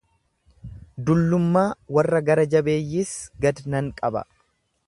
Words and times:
Dullummaa 1.09 1.67
warra 1.97 2.23
gara-jabeeyyiis 2.31 3.15
gad 3.47 3.65
nan 3.75 3.97
qaba. 4.01 4.29